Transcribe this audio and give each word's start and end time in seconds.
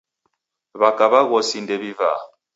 W'aka 0.79 1.05
w'aghosi 1.11 1.57
ndew'ivaa 1.63 2.19